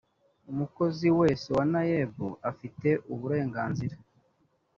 umukozi 0.51 1.07
wese 1.19 1.47
wa 1.57 1.63
naeb 1.71 2.13
afite 2.51 2.89
uburenganzira 3.13 3.95